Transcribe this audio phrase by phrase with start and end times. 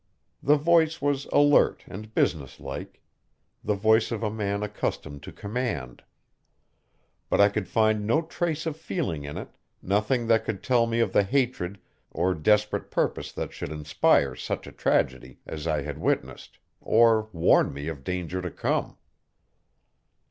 [0.41, 3.03] The voice was alert and businesslike
[3.63, 6.01] the voice of a man accustomed to command.
[7.29, 11.01] But I could find no trace of feeling in it, nothing that could tell me
[11.01, 11.79] of the hatred
[12.09, 17.71] or desperate purpose that should inspire such a tragedy as I had witnessed, or warn
[17.71, 18.97] me of danger to come.